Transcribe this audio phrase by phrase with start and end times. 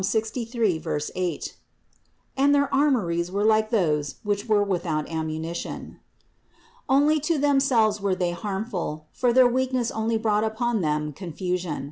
[0.03, 0.79] 63,
[1.13, 1.57] 8),
[2.35, 5.99] and their armories were like those which were without ammunition.
[6.89, 11.79] Only to themselves were they harmful, for their weakness only brought upon them confusion.